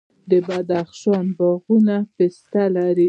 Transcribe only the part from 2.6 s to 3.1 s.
لري.